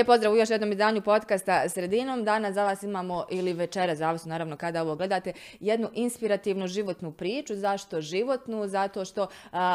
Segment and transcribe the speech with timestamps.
[0.00, 2.24] Lijep pozdrav u još jednom izdanju podcasta Sredinom.
[2.24, 7.54] Danas za vas imamo, ili večera, zavisno naravno kada ovo gledate, jednu inspirativnu životnu priču.
[7.56, 8.66] Zašto životnu?
[8.66, 9.26] Zato što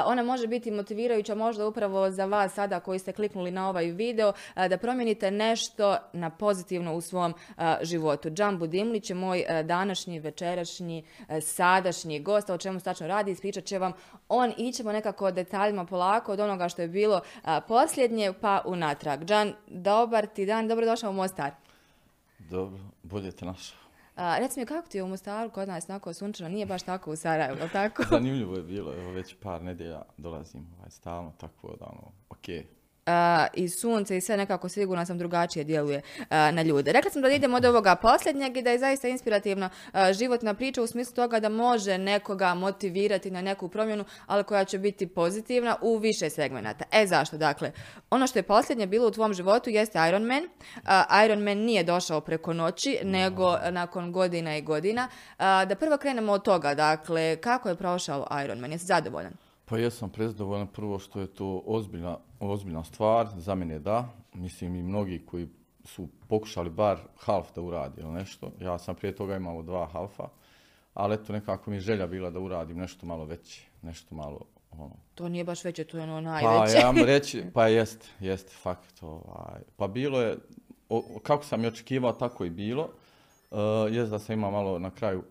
[0.05, 4.33] ona može biti motivirajuća možda upravo za vas sada koji ste kliknuli na ovaj video,
[4.69, 7.33] da promijenite nešto na pozitivno u svom
[7.81, 8.29] životu.
[8.29, 11.03] Džambu Dimlić je moj današnji, večerašnji,
[11.41, 12.49] sadašnji gost.
[12.49, 13.93] O čemu stačno radi, ispričat će vam
[14.29, 14.53] on.
[14.57, 17.21] Ićemo nekako detaljima polako od onoga što je bilo
[17.67, 19.23] posljednje pa unatrag.
[19.23, 21.51] Džan, dobar ti dan, dobrodošao u Mostar.
[22.39, 23.77] Dobro, bolje te našao.
[24.15, 27.15] reci mi kako ti je u Mostaru kod nas onako sunčano, nije baš tako u
[27.15, 28.03] Sarajevu, je tako?
[28.09, 32.65] Zanimljivo je bilo, evo već par nedjelja dolazim ovaj, stalno, tako da ono, okej,
[33.53, 36.91] i sunce i sve nekako sigurno sam drugačije djeluje na ljude.
[36.91, 39.69] Rekla sam da idemo od ovoga posljednjeg i da je zaista inspirativna
[40.11, 44.79] životna priča u smislu toga da može nekoga motivirati na neku promjenu, ali koja će
[44.79, 46.85] biti pozitivna u više segmenata.
[46.91, 47.37] E zašto?
[47.37, 47.71] Dakle,
[48.09, 50.43] ono što je posljednje bilo u tvom životu jeste Iron Man.
[51.25, 55.07] Iron Man nije došao preko noći, nego nakon godina i godina.
[55.37, 58.71] Da prvo krenemo od toga, dakle, kako je prošao Iron Man?
[58.71, 59.33] Jesi zadovoljan?
[59.65, 62.17] Pa jesam prezadovoljan prvo što je to ozbiljna,
[62.49, 64.09] ozbiljna stvar, za mene da.
[64.33, 65.47] Mislim i mnogi koji
[65.83, 68.51] su pokušali bar half da uradi ili nešto.
[68.61, 70.27] Ja sam prije toga imao dva halfa,
[70.93, 74.39] ali eto nekako mi je želja bila da uradim nešto malo veće, nešto malo
[74.71, 74.95] ono.
[75.15, 76.81] To nije baš veće, to je ono najveće.
[76.81, 79.03] Pa ja reći, pa jest, jest fakt.
[79.03, 79.61] Ovaj.
[79.77, 80.37] Pa bilo je,
[81.23, 82.89] kako sam i očekivao, tako i bilo.
[83.51, 83.59] Uh,
[83.91, 85.23] jest da sam imao malo na kraju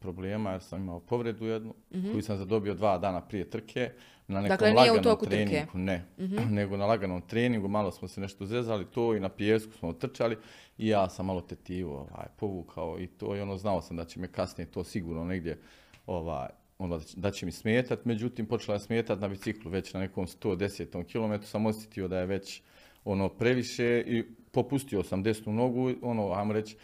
[0.00, 3.92] problema jer sam imao povredu jednu mm koju sam zadobio dva dana prije trke.
[4.28, 6.36] Na nekom dakle, nije u treningu, Ne, mhm.
[6.58, 10.36] nego na laganom treningu, malo smo se nešto zezali, to i na pijesku smo trčali
[10.78, 14.20] i ja sam malo tetivo ovaj, povukao i to i ono znao sam da će
[14.20, 15.58] me kasnije to sigurno negdje
[16.06, 20.26] ovaj, onda da će mi smetati, međutim počela je smetati na biciklu već na nekom
[20.26, 22.62] 110 km, sam osjetio da je već
[23.04, 26.76] ono previše i popustio sam desnu nogu, ono, ajmo reći,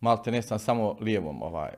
[0.00, 1.70] malte ne sam samo lijevom ovaj,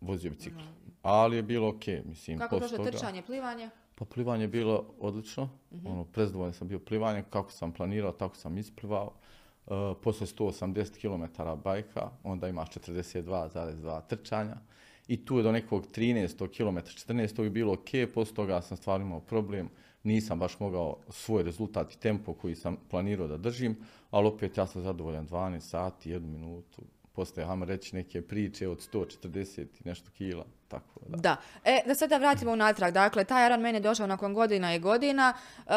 [0.00, 0.60] vozio bicikl.
[1.02, 2.38] Ali je bilo ok, mislim.
[2.38, 3.70] Kako je prošlo trčanje, plivanje?
[4.00, 5.48] Pa plivanje je bilo odlično.
[5.70, 9.12] uh Ono, prezdovoljan sam bio plivanje, kako sam planirao, tako sam isplivao.
[9.66, 14.56] Uh, posle 180 km bajka, onda imaš 42,2 trčanja.
[15.08, 16.78] I tu je do nekog 13 km,
[17.12, 19.68] 14 je bilo ok, poslije toga sam stvarno imao problem.
[20.02, 23.76] Nisam baš mogao svoj rezultat i tempo koji sam planirao da držim,
[24.10, 28.88] ali opet ja sam zadovoljan 12 sati, jednu minutu, postoje, hajmo reći, neke priče od
[28.92, 30.44] 140 i nešto kila.
[30.70, 31.16] Tako, da.
[31.16, 31.36] da.
[31.64, 32.94] E, da sada vratimo unatrag.
[32.94, 35.34] Dakle, taj Iron Man je došao nakon godina i godina.
[35.66, 35.72] Uh,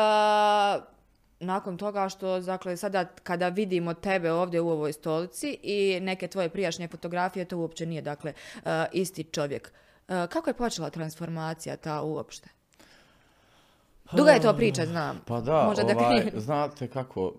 [1.39, 6.49] nakon toga što, dakle, sada kada vidimo tebe ovdje u ovoj stolici i neke tvoje
[6.49, 9.71] prijašnje fotografije, to uopće nije, dakle, uh, isti čovjek.
[10.07, 12.49] Uh, kako je počela transformacija ta uopšte?
[14.11, 15.21] Duga je to priča, znam.
[15.25, 17.33] Pa da, ovaj, znate kako,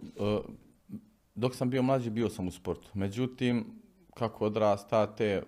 [1.35, 2.89] dok sam bio mlađi bio sam u sportu.
[2.95, 3.83] Međutim,
[4.15, 5.43] kako odrastate,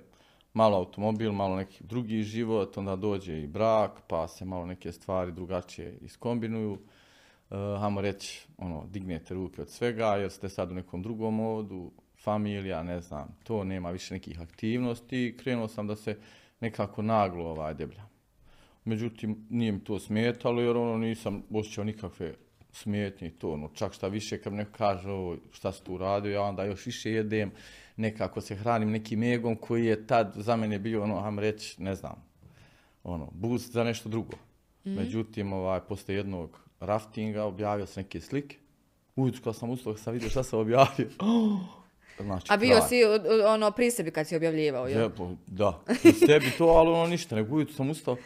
[0.56, 5.32] malo automobil, malo neki drugi život, onda dođe i brak, pa se malo neke stvari
[5.32, 6.72] drugačije iskombinuju.
[6.72, 11.90] Uh, hajmo reći, ono, dignete ruke od svega, jer ste sad u nekom drugom modu,
[12.22, 16.18] familija, ne znam, to nema više nekih aktivnosti i krenuo sam da se
[16.60, 18.06] nekako naglo ovaj, deblja.
[18.84, 22.34] Međutim, nije mi to smetalo jer ono nisam osjećao nikakve
[22.72, 25.10] smetnje to, ono, čak šta više kad neko kaže
[25.52, 27.50] šta si tu radio, ja onda još više jedem,
[27.96, 31.94] nekako se hranim nekim egom koji je tad za mene bio, ono, ham reći, ne
[31.94, 32.24] znam,
[33.04, 34.36] ono, boost za nešto drugo.
[34.84, 38.56] Mm Međutim, ovaj, posle jednog raftinga objavio sam neke slike.
[39.16, 41.08] Ujutro kad sam ustao, sam vidio šta sam objavio.
[42.20, 43.00] Znači, A bio si
[43.46, 45.10] ono pri sebi kad si objavljivao, jel?
[45.46, 48.16] Da, pri sebi to, ali ono ništa, nego ujutro sam ustao,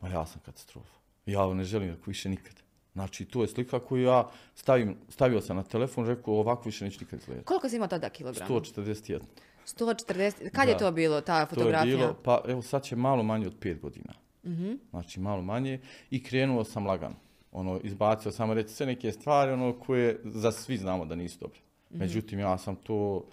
[0.00, 0.96] ma ja sam katastrofa.
[1.26, 2.54] Ja ne želim da više nikad.
[2.96, 6.98] Znači, to je slika koju ja stavim, stavio sam na telefon, rekao ovako više neću
[7.00, 7.46] nikad izgledati.
[7.46, 8.48] Koliko si imao tada kilograma?
[8.48, 9.20] 141.
[9.66, 11.82] 140, kad je to bilo, ta fotografija?
[11.82, 14.12] To je bilo, pa evo sad će malo manje od 5 godina.
[14.44, 14.72] Mhm.
[14.90, 17.14] Znači, malo manje i krenuo sam lagano.
[17.52, 21.60] Ono, izbacio samo reći sve neke stvari, ono, koje za svi znamo da nisu dobre.
[21.90, 21.98] Mhm.
[21.98, 23.24] Međutim, ja sam to,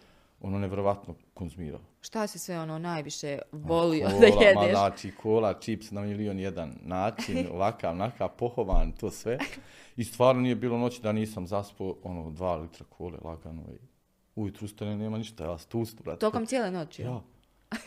[0.43, 1.79] ono, nevjerovatno konzumirao.
[2.01, 4.55] Šta si sve ono najviše volio da jedeš?
[4.55, 9.37] Ma znači, kola, čips na milion jedan način, ovakav, nakav, pohovan, to sve.
[9.95, 13.77] I stvarno nije bilo noći da nisam zaspao, ono, dva litra kole lagano i
[14.35, 16.19] ujutru ustane, nema ništa, ja tu brate.
[16.19, 17.01] Tokom cijele noći?
[17.01, 17.21] Ja.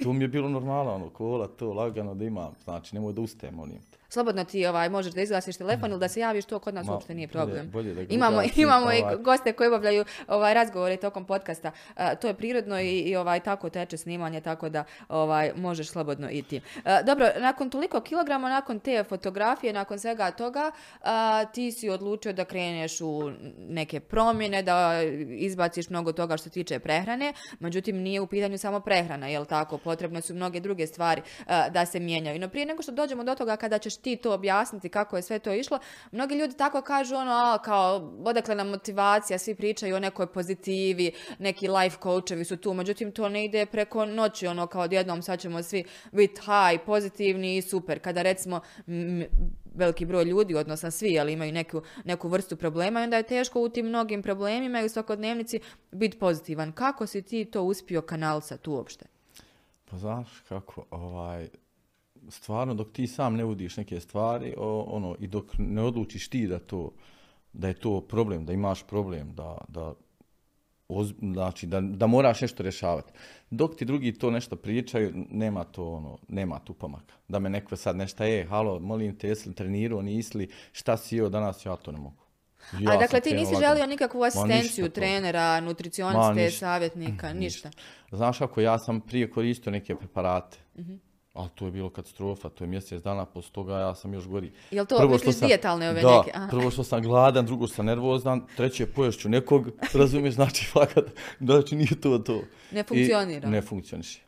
[0.02, 2.54] To mi je bilo normalno, ono, kola, to, lagano da imam.
[2.64, 3.56] Znači, nemoj da ustajem,
[3.90, 3.95] te.
[4.08, 6.92] Slobodno ti ovaj, možeš da izglasiš telefon ili da se javiš, to kod nas Ma,
[6.92, 7.70] uopšte nije bolje- problem.
[7.70, 8.98] bolje da ga imamo ugasim, imamo ovaj.
[8.98, 11.70] i goste koji obavljaju ovaj, razgovore tokom podcasta.
[11.94, 16.30] A, to je prirodno i, i ovaj, tako teče snimanje, tako da ovaj, možeš slobodno
[16.30, 16.60] i ti.
[16.84, 20.70] A, dobro, nakon toliko kilograma, nakon te fotografije, nakon svega toga,
[21.02, 26.50] a, ti si odlučio da kreneš u neke promjene, da izbaciš mnogo toga što se
[26.50, 29.78] tiče prehrane, međutim nije u pitanju samo prehrana, jel tako?
[29.78, 31.22] Potrebno su mnoge druge stvari
[31.70, 32.38] da se mijenjaju.
[32.38, 35.38] No prije nego što dođemo do toga kada ćeš ti to objasniti kako je sve
[35.38, 35.78] to išlo,
[36.12, 41.12] mnogi ljudi tako kažu ono, a, kao, odakle nam motivacija, svi pričaju o nekoj pozitivi,
[41.38, 45.40] neki life coachevi su tu, međutim to ne ide preko noći, ono kao odjednom sad
[45.40, 48.00] ćemo svi biti high, pozitivni i super.
[48.00, 48.60] Kada recimo
[49.74, 53.60] veliki broj ljudi, odnosno svi, ali imaju neku, neku vrstu problema i onda je teško
[53.60, 55.60] u tim mnogim problemima i u svakodnevnici
[55.92, 56.72] biti pozitivan.
[56.72, 59.06] Kako si ti to uspio kanalsat uopšte?
[59.90, 61.48] Pa znaš kako, ovaj,
[62.28, 66.46] stvarno dok ti sam ne udiš neke stvari, o, ono, i dok ne odlučiš ti
[66.46, 66.92] da to,
[67.52, 69.94] da je to problem, da imaš problem, da, da,
[70.88, 73.12] oz, znači, da, da moraš nešto rješavati.
[73.50, 77.14] Dok ti drugi to nešto pričaju, nema to, ono, nema tu pomaka.
[77.28, 80.96] Da me neko sad nešto, je, halo, molim te, jesi li trenirao, nisi li, šta
[80.96, 82.26] si jeo danas, ja to ne mogu.
[82.80, 83.74] Ja A dakle ti nisi lagano.
[83.74, 86.58] želio nikakvu asistenciju trenera, nutricioniste, ništa.
[86.58, 87.70] savjetnika, ništa.
[88.12, 90.58] Znaš kako, ja sam prije koristio neke preparate.
[90.78, 90.94] Mhm.
[91.36, 94.52] Ali to je bilo katastrofa, to je mjesec dana, poslije toga ja sam još gori.
[94.70, 96.30] Jel to misliš dijetalne ove da, neke?
[96.34, 96.48] Aha.
[96.50, 99.68] prvo što sam gladan, drugo sam nervozan, treće poješću nekog,
[100.00, 101.04] razumiješ, znači fakat,
[101.40, 102.40] znači nije to to.
[102.70, 103.48] Ne funkcionira.
[103.48, 104.20] I ne funkcioniše.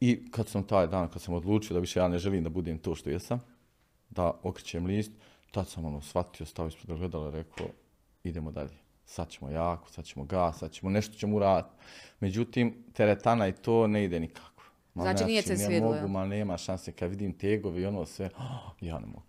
[0.00, 2.78] I kad sam taj dan, kad sam odlučio da više ja ne želim da budem
[2.78, 3.40] to što jesam,
[4.10, 5.12] da okrećem list,
[5.50, 7.66] tad sam ono shvatio, stavio ispred ogledala i rekao,
[8.24, 8.78] idemo dalje.
[9.04, 11.74] Sad ćemo jako, sad ćemo gas, sad ćemo nešto ćemo uraditi.
[12.20, 14.49] Međutim, teretana i to ne ide nikako.
[14.94, 16.08] Ma Znači, nije se ne svidjelo, mogu, jel?
[16.08, 18.28] ma nema šanse, kad vidim tegovi i ono sve,
[18.80, 19.22] ja ne mogu.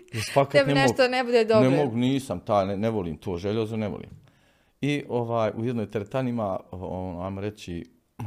[0.52, 1.10] Tebi ne nešto mogu.
[1.10, 1.70] ne bude dobro.
[1.70, 4.10] Ne mogu, nisam taj, ne, ne volim to, željozo ne volim.
[4.80, 7.84] I ovaj, u jednoj teretani ima, ono, ajmo reći,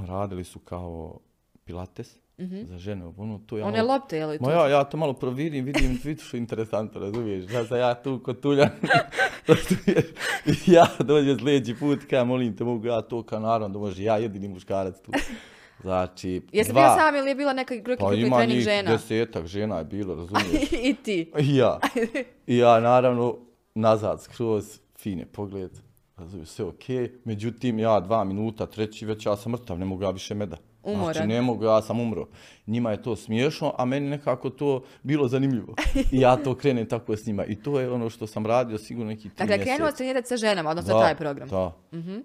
[0.07, 1.19] radili su kao
[1.65, 2.15] pilates
[2.63, 3.05] za žene.
[3.17, 4.53] Ono, to ja One malo- lopte, je li Ma to?
[4.53, 7.45] ja, ja to malo provirim, vidim, vidim što je interesantno, razumiješ?
[7.67, 8.69] Sam ja tu kod tuljan,
[9.47, 10.05] razumiješ?
[10.67, 14.03] I ja dođem sljedeći put, kaj molim te, mogu ja to, kao naravno da može
[14.03, 15.11] ja jedini muškarac tu.
[15.81, 18.91] Znači, Jesi dva, bio sam ili je bila neka grupa pa ima trening njih žena?
[18.91, 20.71] desetak žena je bilo, razumiješ?
[20.89, 21.31] I ti.
[21.39, 21.79] I ja.
[22.47, 23.37] I ja naravno
[23.75, 25.71] nazad skroz fine pogled.
[26.17, 27.11] Razumiješ, sve okej.
[27.23, 30.57] Međutim, ja dva minuta, treći već ja sam mrtav, ne mogu ja više meda.
[30.83, 31.13] Umoran.
[31.13, 32.27] Znači, ne mogu, ja sam umro.
[32.67, 35.75] Njima je to smiješno, a meni nekako to bilo zanimljivo.
[36.11, 37.45] I ja to krenem tako s njima.
[37.45, 39.75] I to je ono što sam radio sigurno neki tri Dakle, mjeseca.
[39.75, 41.49] krenuo trenirati sa ženama, odnosno Da, taj program.
[41.49, 41.71] Da,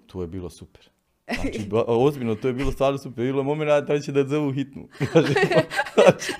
[0.07, 0.92] to je bilo super.
[1.27, 3.23] Znači, ba- ozbiljno, to je bilo stvarno super.
[3.23, 4.87] Bilo je moment da će da zovu hitnu.
[5.13, 5.33] Kaže,
[5.95, 6.33] znači,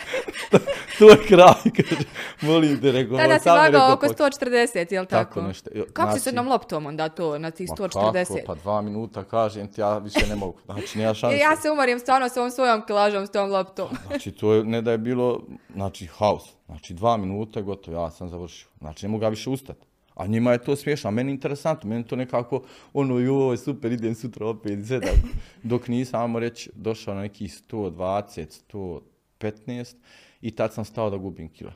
[1.00, 2.04] to je kraj, kaže,
[2.42, 5.36] molim te, rekao, Tada si samo mi vagao rekao, oko "Pa 140, jel tako?
[5.36, 5.70] Tako nešto.
[5.94, 8.26] Kako si se znači- jednom loptom onda to, na tih Ma 140?
[8.28, 10.60] kako, pa dva minuta kažem ti, ja više ne mogu.
[10.66, 11.36] Znači, nema šanse.
[11.36, 13.88] E, ja se umorim stvarno s ovom svojom kilažom, s tom loptom.
[14.08, 15.44] Znači, to je, ne da je bilo,
[15.74, 16.44] znači, haos.
[16.66, 18.68] Znači, dva minuta gotovo, ja sam završio.
[18.80, 19.86] Znači, ne mogu ja više ustati.
[20.16, 22.62] A njima je to smiješno, a meni je interesantno, meni je to nekako,
[22.94, 25.28] ono, joj, super, idem sutra opet, sve tako.
[25.64, 29.02] Dok nisam, reći, došao na nekih 120,
[29.40, 29.96] 115
[30.42, 31.74] i tad sam stao da gubim kila.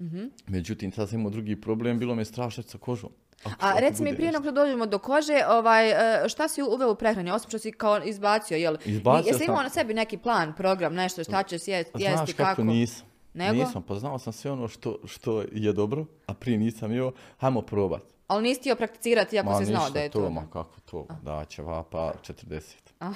[0.00, 0.24] Mhm.
[0.46, 3.10] Međutim, tad sam imao drugi problem, bilo me strašno sa kožom.
[3.44, 5.90] Ako- A reci mi prije nego što dođemo do kože, ovaj,
[6.24, 8.76] e, šta si uveo u prehrani, osim što si kao izbacio, jel?
[8.84, 12.32] Izbacio Jesi imao sam- na sebi neki plan, program, nešto šta ćeš jest, jesti, Znaš
[12.32, 12.44] kako?
[12.44, 13.06] kako nisam.
[13.34, 13.64] Nego?
[13.64, 17.62] Nisam, pa znao sam sve ono što, što je dobro, a prije nisam jeo, hajmo
[17.62, 18.02] probat.
[18.26, 20.20] Ali nisi htio prakticirati iako Ma si znao ništa da je to.
[20.20, 22.62] to, ma kako to, da će vapa 40.
[23.00, 23.12] A.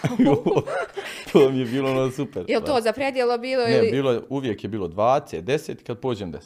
[1.33, 2.45] to mi je bilo ono super.
[2.49, 3.91] Jel to za predjelo bilo Ne, ili...
[3.91, 6.39] bilo je, uvijek je bilo 20, 10 kad pođem 10.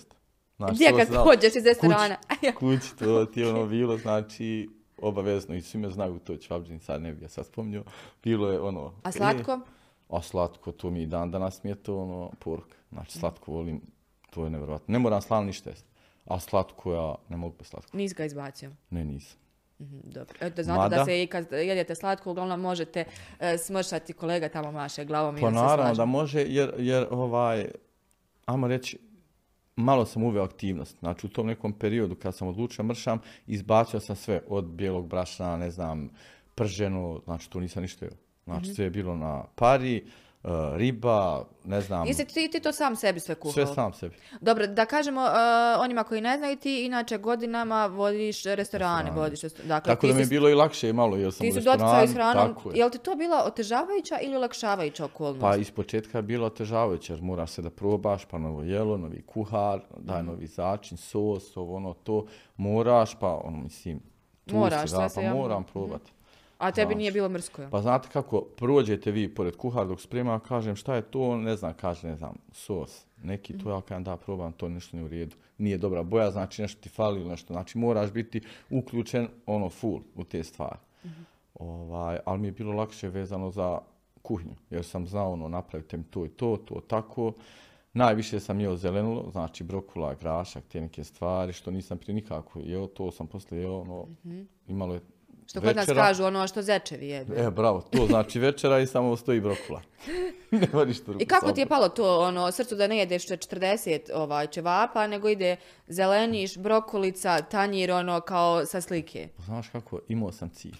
[0.57, 2.17] Znači, Gdje kad pođeš iz restorana?
[2.59, 7.03] Kući, to ti je ono bilo, znači, obavezno i svi me znaju to Čvabđin, sad
[7.03, 7.85] ne bi ja sad spominjao.
[8.23, 8.93] Bilo je ono...
[9.03, 9.61] A e, slatko?
[10.09, 12.76] a slatko, to mi i dan danas mi je to ono poruka.
[12.93, 13.81] Znači, slatko volim,
[14.31, 14.93] to je nevjerojatno.
[14.93, 15.89] Ne moram slan ništa jesti.
[16.25, 17.97] A slatko ja ne mogu bez slatko.
[17.97, 18.71] Nis ga izbacio.
[18.91, 19.39] Ne, nisam.
[19.79, 20.39] Mhm, Dobro.
[20.41, 23.05] Eto, znate da se i kad jedete slatko, uglavnom možete
[23.41, 27.67] e, smršati kolega tamo maše glavom i Pa naravno da može, jer, jer ovaj,
[28.47, 28.99] ajmo reći,
[29.77, 30.99] malo sam uveo aktivnost.
[30.99, 35.57] Znači u tom nekom periodu kad sam odlučio mršam, izbacio sam sve od bijelog brašna,
[35.57, 36.11] ne znam,
[36.55, 38.15] prženo, znači to nisam ništa jeo.
[38.45, 40.07] Znači sve je bilo na pari,
[40.77, 42.07] riba, ne znam.
[42.07, 43.53] Jesi ti, ti to sam sebi sve kuhao?
[43.53, 44.17] Sve sam sebi.
[44.41, 45.29] Dobro, da kažemo uh,
[45.81, 49.11] onima koji ne znaju, ti inače godinama vodiš restorane.
[49.11, 52.09] Vodiš, dakle, tako da mi je bilo i lakše malo jer sam ti u restoranu.
[52.09, 52.55] s hranom.
[52.65, 52.79] Je.
[52.79, 55.41] Jel ti to bila otežavajuća ili olakšavajuća okolnost?
[55.41, 59.23] Pa iz početka je bilo otežavajuća jer moraš se da probaš, pa novo jelo, novi
[59.23, 60.31] kuhar, daj mhm.
[60.31, 62.27] novi začin, sos, ovo ono to.
[62.57, 64.01] Moraš, pa ono mislim,
[64.47, 65.73] tu Moraš, si, da, pa moram mhm.
[65.73, 66.16] probati.
[66.59, 67.63] A tebi nije bilo mrsko?
[67.71, 71.75] Pa znate kako, prođete vi pored kuhar dok sprema, kažem šta je to, ne znam,
[71.75, 75.37] kaže, ne znam, sos, neki to, ja kažem da probam, to nešto nije u redu.
[75.59, 80.01] Nije dobra boja, znači nešto ti fali ili nešto, znači moraš biti uključen ono full
[80.15, 80.79] u te stvari.
[81.55, 83.79] Ovaj, ali mi je bilo lakše vezano za
[84.23, 87.33] kuhinju, jer sam znao ono, napravite mi to i to, to tako.
[87.93, 92.87] Najviše sam jeo zelenulo, znači brokula, grašak, te neke stvari, što nisam prije nikako jeo,
[92.87, 94.07] to sam poslije jeo, ono,
[94.69, 95.01] imalo je
[95.47, 97.35] što kod nas kažu ono što zečevi jedu.
[97.37, 99.83] E, bravo, to znači večera i samo stoji brokula.
[100.51, 100.69] ne
[101.21, 105.29] I kako ti je palo to ono, srcu da ne jedeš 40 ovaj, čevapa, nego
[105.29, 105.57] ide
[105.89, 109.29] zeleniš, brokolica, tanjir, ono, kao sa slike?
[109.45, 110.77] Znaš kako, imao sam cilj.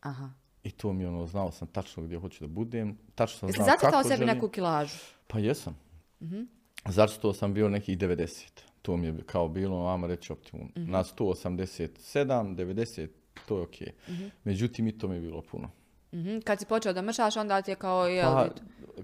[0.00, 0.30] Aha.
[0.64, 2.98] I to mi ono, znao sam tačno gdje hoću da budem.
[3.14, 4.98] Tačno sam znao kako sebi neku kilažu?
[5.26, 5.78] Pa jesam.
[6.20, 6.46] Uh-huh.
[6.88, 8.48] Zato sam bio nekih 90.
[8.82, 10.72] To mi je kao bilo, vama reći optimum.
[10.74, 10.88] Uh-huh.
[10.88, 13.08] Na 187, 90,
[13.48, 14.08] to je ok.
[14.08, 14.26] Mhm.
[14.44, 15.70] Međutim, i to mi je bilo puno.
[16.12, 18.06] mm Kad si počeo da mršaš, onda ti je kao...
[18.22, 18.48] Pa,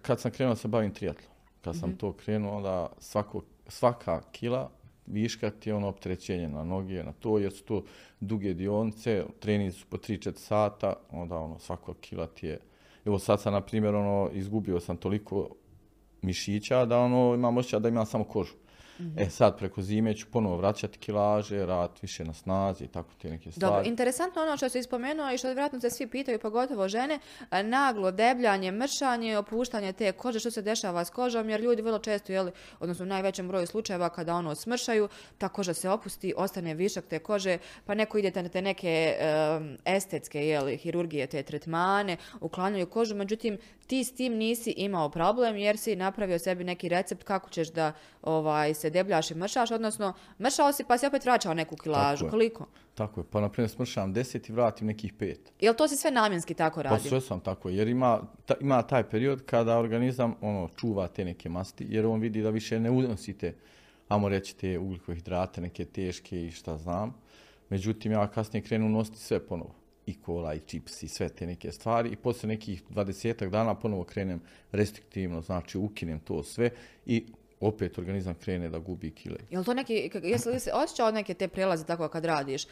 [0.02, 1.30] kad sam krenuo se bavim triatlom.
[1.60, 1.98] Kad sam mhm.
[1.98, 4.70] to krenuo, onda svako, svaka kila
[5.06, 7.84] viška ti je ono opterećenje na noge, na to, jer su to
[8.20, 12.58] duge dionice, treningi su po 3-4 sata, onda ono, svaka kila ti je...
[13.04, 15.48] Evo sad sam, na primjer, ono, izgubio sam toliko
[16.22, 18.54] mišića da ono, imam osjećaj da imam samo kožu.
[19.16, 23.30] E sad, preko zime ću ponovo vraćati kilaže, rad više na snazi i tako te
[23.30, 23.72] neke stvari.
[23.72, 27.18] Dobro, interesantno ono što se ispomenuo i što vjerojatno se svi pitaju, pogotovo žene,
[27.64, 32.32] naglo debljanje, mršanje, opuštanje te kože, što se dešava s kožom, jer ljudi vrlo često,
[32.32, 37.04] jeli, odnosno u najvećem broju slučajeva kada ono smršaju, ta koža se opusti, ostane višak
[37.04, 39.16] te kože, pa neko ide na te neke
[39.84, 45.78] estetske jeli, hirurgije, te tretmane, uklanjaju kožu, međutim ti s tim nisi imao problem jer
[45.78, 47.92] si napravio sebi neki recept kako ćeš da
[48.22, 52.24] ovaj, se debljaš i mršaš, odnosno mršao si pa si opet vraćao neku kilažu.
[52.24, 52.62] Tako Koliko?
[52.62, 52.68] Je.
[52.94, 55.52] Tako je, pa na primjer smršavam deset i vratim nekih pet.
[55.60, 56.98] Jel to si sve namjenski tako radio?
[57.02, 58.20] Pa sve sam tako, jer ima,
[58.60, 62.80] ima taj period kada organizam ono, čuva te neke masti, jer on vidi da više
[62.80, 63.54] ne unosite,
[64.08, 67.14] amo reći, te ugljikohidrate, neke teške i šta znam.
[67.68, 71.72] Međutim, ja kasnije krenu nositi sve ponovo i kola i čips i sve te neke
[71.72, 74.40] stvari i poslije nekih dvadesetak dana ponovo krenem
[74.72, 76.70] restriktivno, znači ukinem to sve
[77.06, 77.26] i
[77.60, 79.36] opet organizam krene da gubi kile.
[79.50, 82.64] Jel to neki, jesi li se osjećao neke te prelaze tako kad radiš,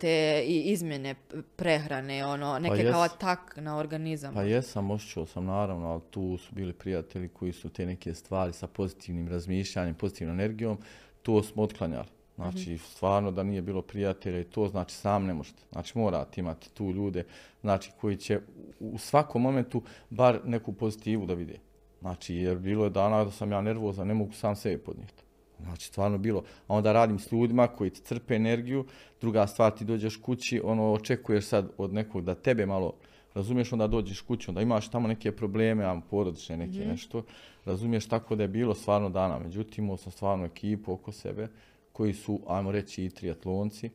[0.00, 1.14] te i izmjene
[1.56, 4.34] prehrane, ono, pa neke kao atak na organizam?
[4.34, 8.52] Pa jesam, osjećao sam naravno, ali tu su bili prijatelji koji su te neke stvari
[8.52, 10.78] sa pozitivnim razmišljanjem, pozitivnom energijom,
[11.22, 12.15] to smo otklanjali.
[12.36, 15.62] Znači, mm stvarno da nije bilo prijatelja i to, znači, sam ne možete.
[15.72, 17.24] Znači, morate imati tu ljude,
[17.60, 18.40] znači, koji će
[18.80, 21.58] u svakom momentu bar neku pozitivu da vide.
[22.00, 25.22] Znači, jer bilo je dana da sam ja nervozan, ne mogu sam sebe podnijeti.
[25.60, 26.42] Znači, stvarno bilo.
[26.68, 28.84] A onda radim s ljudima koji ti crpe energiju.
[29.20, 32.92] Druga stvar, ti dođeš kući, ono, očekuješ sad od nekog da tebe malo,
[33.34, 37.22] razumiješ, onda dođeš kući, onda imaš tamo neke probleme, a porodične neke mm nešto.
[37.64, 39.38] Razumiješ, tako da je bilo stvarno dana.
[39.38, 41.48] Međutim, imao sam stvarno ekipu oko sebe
[41.96, 43.90] koji su, ajmo reći, i triatlonci.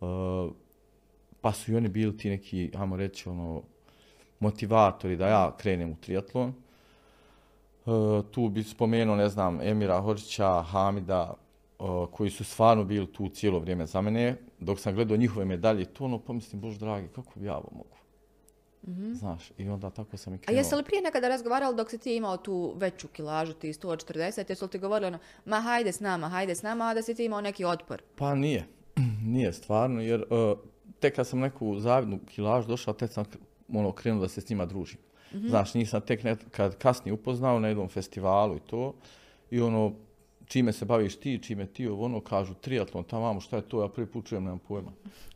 [0.00, 0.52] Uh,
[1.40, 3.62] pa su i oni bili ti neki, ajmo reći, ono,
[4.40, 6.52] motivatori da ja krenem u triatlon.
[7.86, 11.34] Uh, tu bi spomenuo, ne znam, Emira Hođića, Hamida,
[11.78, 14.36] uh, koji su stvarno bili tu cijelo vrijeme za mene.
[14.58, 17.96] Dok sam gledao njihove medalje, to ono pomislim, bož dragi, kako bi ja ovo mogu?
[18.86, 19.14] Mm-hmm.
[19.14, 20.56] Znaš, i onda tako sam i krenuo.
[20.56, 24.50] A jesi li prije nekada razgovarali dok si ti imao tu veću kilažu, ti 140,
[24.50, 27.14] jesu li ti govorili ono, ma hajde s nama, hajde s nama, a da si
[27.14, 28.02] ti imao neki otpor?
[28.16, 28.66] Pa nije,
[29.34, 30.58] nije stvarno, jer uh,
[31.00, 33.24] tek kad sam neku zavidnu kilažu došao, tek sam
[33.68, 34.98] ono, krenuo da se s njima družim.
[35.32, 35.48] Mm-hmm.
[35.48, 36.20] Znaš, nisam tek
[36.50, 38.94] kad kasnije upoznao na jednom festivalu i to,
[39.50, 39.92] i ono,
[40.46, 43.88] čime se baviš ti, čime ti ovo, ono, kažu triatlon, tamo, šta je to, ja
[43.88, 44.92] prvi put čujem, nemam pojma.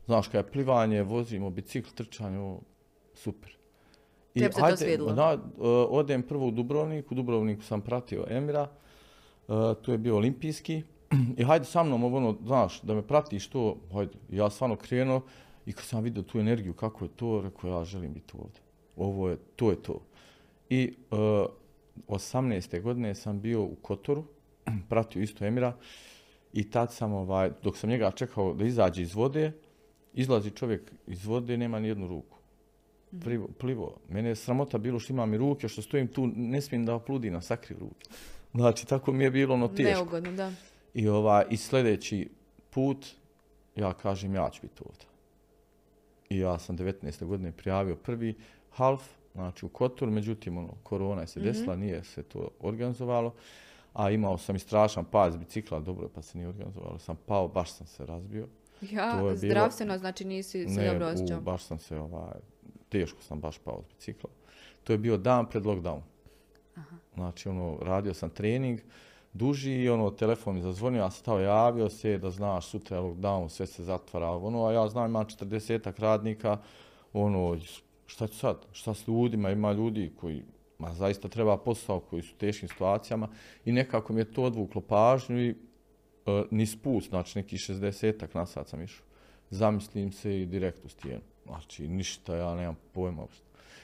[0.07, 2.61] Znaš, kad je plivanje, vozimo bicikl, trčanje, ovo,
[3.25, 3.57] super.
[4.35, 5.13] I Tebi se to svidilo?
[5.13, 8.69] Da, uh, odem prvo u Dubrovnik, u Dubrovniku sam pratio Emira,
[9.49, 10.83] uh, tu je bio olimpijski,
[11.39, 15.23] i hajde sa mnom, ono, znaš, da me pratiš to, hajde, ja stvarno krenuo
[15.67, 18.61] i kad sam vidio tu energiju, kako je to, rekao, ja želim biti ovdje.
[18.97, 20.01] Ovo je, to je to.
[20.71, 21.19] I uh,
[22.09, 22.83] 18.
[22.83, 24.25] godine sam bio u Kotoru,
[24.91, 25.77] pratio isto Emira,
[26.53, 29.53] i tad sam, ovaj, dok sam njega čekao da izađe iz vode,
[30.15, 32.39] izlazi čovjek iz vode, nema ni jednu ruku.
[33.25, 33.97] Plivo, plivo.
[34.09, 37.43] Mene je sramota bilo što imam i ruke, što stojim tu, ne smijem da opludim,
[37.43, 38.09] sakri ruke.
[38.55, 39.91] Znači, tako mi je bilo ono teško.
[39.91, 40.53] Neugodno, da.
[40.95, 42.31] I, ova, I sljedeći
[42.71, 43.07] put,
[43.77, 45.07] ja kažem, ja ću biti ovdje.
[46.31, 47.25] I ja sam 19.
[47.25, 48.35] godine prijavio prvi
[48.71, 49.03] half,
[49.35, 51.49] znači u Kotor, međutim, ono, korona je se mhm.
[51.49, 53.35] desila, nije se to organizovalo.
[53.93, 56.99] A imao sam i strašan pad bicikla, dobro pa se nije organizovalo.
[56.99, 58.49] Sam pao, baš sam se razbio.
[58.81, 59.99] Ja, to je zdravstveno, bilo...
[59.99, 61.41] znači nisi se dobro osjećao?
[61.41, 62.41] baš sam se, ovaj,
[62.95, 64.31] teško sam baš pao s bicikla.
[64.85, 66.01] To je bio dan pred lockdown.
[66.77, 66.97] Aha.
[67.15, 68.81] Znači, ono, radio sam trening,
[69.33, 73.03] duži i ono, telefon mi zazvonio, ja sam stao javio se da znaš, sutra je
[73.03, 76.59] lockdown, sve se zatvara, ono, a ja znam, imam 40 radnika,
[77.13, 77.59] ono,
[78.07, 80.43] šta ću sad, šta s ljudima, ima ljudi koji,
[80.79, 83.29] ma zaista treba posao koji su u teškim situacijama
[83.65, 88.47] i nekako mi je to odvuklo pažnju i uh, ni spust, znači neki 60 na
[88.47, 89.07] sat sam išao.
[89.51, 91.34] Zamislim se i direkt u stijenu.
[91.47, 93.27] Znači, ništa, ja nemam pojma.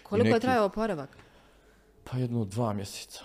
[0.03, 1.17] Koliko neki, je trajao oporavak?
[2.05, 3.25] Pa jedno dva mjeseca.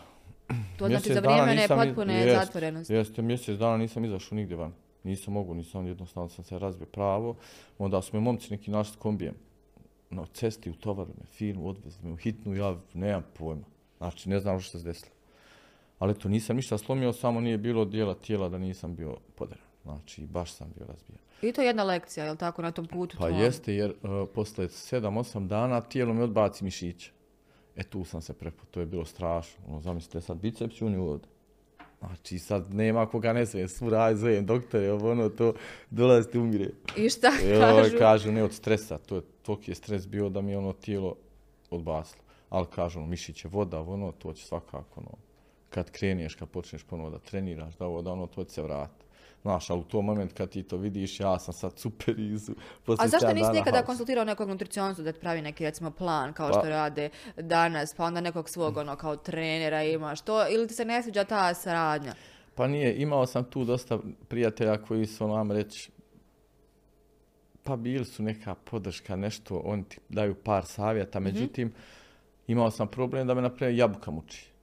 [0.78, 2.94] To znači za vrijeme nepotpune jest, zatvorenosti?
[2.94, 4.74] Jeste, mjesec dana nisam izašao nigdje van.
[5.04, 7.36] Nisam mogu, nisam jednostavno sam se razbio pravo.
[7.78, 9.36] Onda su me momci neki našli s kombijem.
[10.10, 13.66] Na cesti utovarili me, film odvezli me u hitnu, ja nemam pojma.
[13.98, 15.12] Znači, ne znam što se desilo.
[16.00, 19.65] Ali to nisam ništa slomio, samo nije bilo dijela tijela da nisam bio podaran.
[19.86, 21.20] Znači, baš sam bio razbijen.
[21.42, 23.18] I to je jedna lekcija, je li tako, na tom putu?
[23.20, 27.12] Pa jeste, jer uh, posle 7-8 dana tijelo mi odbaci mišiće.
[27.76, 29.64] E tu sam se prepo, to je bilo strašno.
[29.68, 31.30] Ono, zamislite sad biceps i ovdje.
[32.00, 35.54] Znači sad nema koga ne zovem, svu raj zovem doktore, ono to
[35.90, 36.70] dolazite umire.
[36.98, 37.98] I šta kažu?
[37.98, 41.16] kažu ne od stresa, to je, toliki je stres bio da mi ono tijelo
[41.70, 42.24] odbasilo.
[42.50, 45.12] Ali kažu, ono, mišiće, voda, ono, to će svakako, ono,
[45.70, 49.05] kad kreniješ, kad počneš ponovo da treniraš, da ovo, da ono, to će se vratiti.
[49.46, 52.52] Znaš, ali u tom moment kad ti to vidiš, ja sam sad super izu.
[53.00, 56.60] A zašto nisi nikada konsultirao nekog nutricionista da ti pravi neki, recimo, plan kao pa,
[56.60, 60.86] što rade danas, pa onda nekog svog, ono, kao trenera imaš to, ili ti se
[60.86, 62.14] ne sviđa ta saradnja?
[62.56, 65.92] Pa nije, imao sam tu dosta prijatelja koji su, ono, reći,
[67.64, 71.28] pa bili su neka podrška, nešto, oni ti daju par savjeta, mhm.
[71.28, 71.74] međutim,
[72.48, 74.55] imao sam problem da me, naprijed, jabuka muči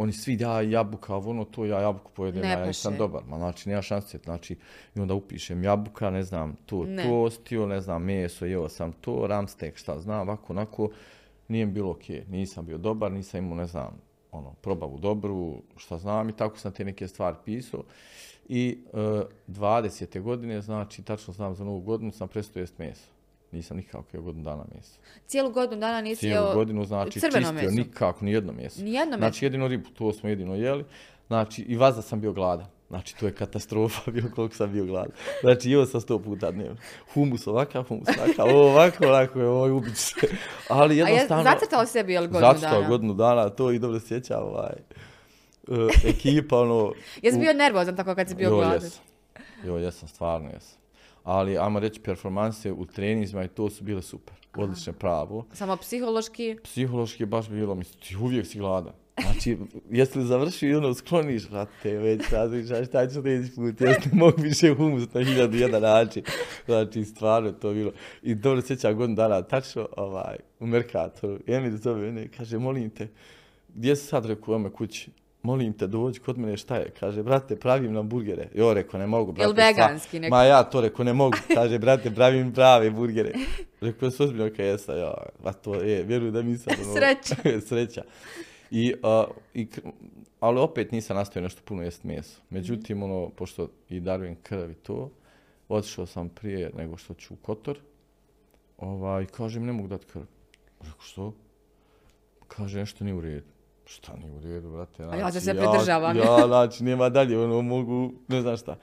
[0.00, 3.82] oni svi da jabuka, ono to ja jabuku pojedem, ja nisam dobar, ma znači nema
[3.82, 4.56] šanse, znači
[4.94, 7.02] i onda upišem jabuka, ne znam, to ne.
[7.02, 10.88] tostio, ne znam, meso, jeo sam to, ramstek, šta znam, ovako, onako,
[11.48, 14.00] nije mi bilo okej, nisam bio dobar, nisam imao, ne znam,
[14.32, 17.82] ono, probavu dobru, šta znam i tako sam te neke stvari pisao.
[18.48, 18.96] I e,
[19.48, 20.20] 20.
[20.22, 23.19] godine, znači, tačno znam za novu godinu, sam prestao jest meso.
[23.52, 24.98] Nisam nikako jeo godinu dana meso.
[25.26, 27.70] Cijelu godinu dana nisi Cijelu jeo godinu, znači čistio meso.
[27.70, 28.82] nikako, ni jedno meso.
[28.82, 29.16] Ni jedno?
[29.16, 30.84] Znači jedino ribu, to smo jedino jeli.
[31.26, 32.66] Znači i vazda sam bio gladan.
[32.88, 35.12] Znači, to je katastrofa bio koliko sam bio gladan.
[35.40, 36.76] Znači, jeo sam sto puta dnevno.
[37.14, 40.14] Humus ovakav, humus ovakav, ovako, ovako, ovo ubit se.
[40.68, 41.44] Ali jednostavno...
[41.44, 42.88] A je zacrtao sebi, jel godinu zacrtao dana?
[42.88, 44.74] godinu dana, to i dobro sjećam, ovaj.
[45.68, 46.92] Uh, ekipa, ono...
[47.22, 48.70] Jesi bio nervozan tako kad si bio gladan?
[48.70, 49.02] Jo, jesam.
[49.64, 50.79] Jo, jesam, stvarno jesam
[51.24, 54.34] ali ajmo reći performanse u trenizma i to su bile super.
[54.56, 55.46] Odlične pravo.
[55.52, 56.56] Samo psihološki?
[56.64, 58.92] Psihološki je baš bilo, mislim, ti uvijek si gladan.
[59.22, 59.58] Znači,
[59.90, 64.18] jesi li završio i ono skloniš, vrate, već razmišljaš šta ću sljedeći put, jesi ne
[64.18, 66.22] mogu više humus na hiljadu jedan način.
[66.66, 67.92] Znači, stvarno to bilo.
[68.22, 73.08] I dobro sjećam godinu dana, tačno ovaj, u Merkatoru, Emir zove mene, kaže, molim te,
[73.74, 75.10] gdje si sad rekao ome kući?
[75.42, 78.48] Molim te dođi kod mene šta je, kaže, brate, pravim nam burgere.
[78.54, 79.48] Jo, reko, ne mogu, brate.
[79.48, 80.36] Jel veganski neko?
[80.36, 83.32] Ma ja to reko, ne mogu, kaže, brate, pravim prave burgere.
[83.80, 86.72] Rekao, se ozbiljno kaj jesa, ja, ba to je, vjerujem da nisam.
[86.84, 87.36] Ono, Sreća.
[87.68, 88.02] Sreća.
[88.70, 89.66] I, uh, i,
[90.40, 92.40] ali opet nisam nastavio nešto puno jest meso.
[92.50, 93.02] Međutim, mm.
[93.02, 95.10] ono, pošto i darujem krv i to,
[95.68, 97.78] otišao sam prije nego što ću u Kotor,
[98.78, 100.22] ovaj, kaže mi, ne mogu dati krv.
[100.80, 101.34] Rekao, što?
[102.48, 103.59] Kaže, nešto nije u redu.
[103.90, 105.04] Šta nije u redu, brate?
[105.04, 106.16] Znači, A ja se se pridržavam.
[106.16, 108.76] Ja, ja, znači, nema dalje, ono, mogu, ne znam šta.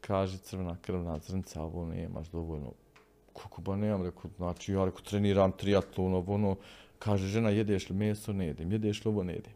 [0.00, 2.72] Kaže, crvena krvna zrnca, ovo nemaš dovoljno.
[3.42, 6.56] Kako ba nemam, rekao, znači, ja rekao, treniram triatlon, ono,
[6.98, 9.52] kaže, žena, jedeš li meso, ne jedem, jedeš li ovo, ne jedem.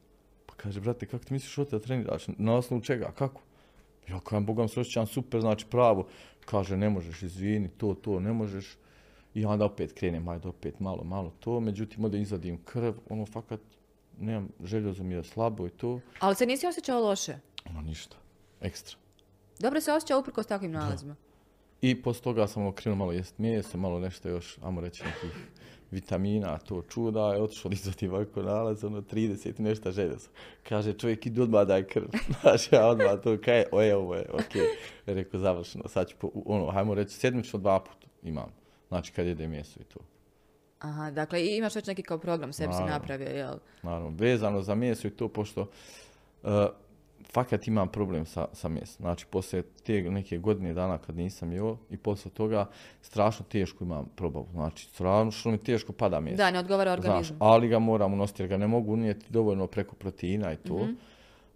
[0.46, 3.40] Pa kaže, brate, kako ti misliš što treniraš, na osnovu čega, kako?
[4.08, 6.06] Ja kajem, bogam se osjećam super, znači pravo.
[6.44, 8.76] Kaže, ne možeš, izvini, to, to, ne možeš.
[9.34, 11.60] I onda opet krenem, ajde opet malo, malo to.
[11.60, 13.60] Međutim, onda izvadim krv, ono, fakat,
[14.20, 16.00] nemam, željozo mi je slabo i to.
[16.20, 17.38] Ali se nisi osjećao loše?
[17.70, 18.16] Ono ništa,
[18.60, 18.96] ekstra.
[19.58, 21.16] Dobro se osjećao uprko s takvim nalazima?
[21.80, 25.30] I posle toga sam okrenuo malo jest mjesto, malo nešto još, ajmo reći, nekih
[25.90, 30.28] vitamina, to čuda, je otišao izvati ovako nalaz, ono 30 i nešto željezo.
[30.68, 32.06] Kaže, čovjek ide odmah daj krv.
[32.40, 34.62] Znači, ja odmah to, kaj, oje, ovo je, okej.
[34.62, 34.66] Okay.
[35.06, 38.52] Rekao, završeno, sad ću, po, ono, hajmo reći, sedmično dva puta imam.
[38.88, 40.00] Znači, kad jede mjesto i to.
[40.78, 43.58] Aha, dakle i imaš već neki kao program sebi si napravio, jel?
[43.82, 45.60] Naravno, vezano za meso i to, pošto
[46.42, 46.50] uh,
[47.32, 48.96] fakat imam problem sa, sa mesom.
[49.00, 52.66] Znači, poslije te neke godine dana kad nisam jeo i poslije toga
[53.02, 54.46] strašno teško imam probavu.
[54.52, 56.36] Znači, strašno mi teško pada meso.
[56.36, 57.36] Da, ne odgovara Znaš, organizmu.
[57.40, 60.78] ali ga moram unositi jer ga ne mogu unijeti dovoljno preko proteina i to.
[60.78, 60.92] Mhm.